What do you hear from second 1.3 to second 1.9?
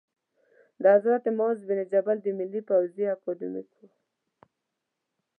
معاذ بن